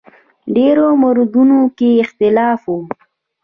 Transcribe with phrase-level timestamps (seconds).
[0.55, 2.75] ډېرو موردونو کې اختلاف و.